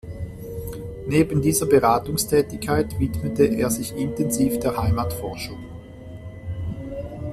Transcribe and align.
Neben 1.05 1.43
dieser 1.43 1.67
Beratungstätigkeit 1.67 2.97
widmete 2.99 3.45
er 3.45 3.69
sich 3.69 3.95
intensiv 3.95 4.57
der 4.57 4.75
Heimatforschung. 4.75 5.59